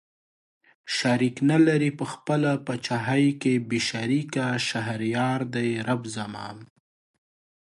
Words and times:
شريک 0.97 1.35
نه 1.49 1.57
لري 1.67 1.89
په 1.99 2.05
خپله 2.13 2.51
پاچاهۍ 2.65 3.27
کې 3.41 3.53
بې 3.69 3.79
شريکه 3.89 4.45
شهريار 4.67 5.39
دئ 5.53 5.69
رب 5.87 6.01
زما 6.15 6.47